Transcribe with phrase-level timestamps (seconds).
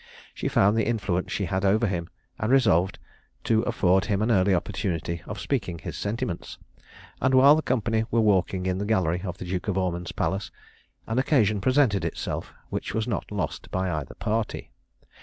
[0.33, 2.09] She found the influence she had over him,
[2.39, 2.97] and resolved
[3.43, 6.57] to afford him an early opportunity of speaking his sentiments;
[7.21, 10.49] and while the company were walking in the gallery of the Duke of Ormond's palace,
[11.05, 14.71] an occasion presented itself, which was not lost by either party.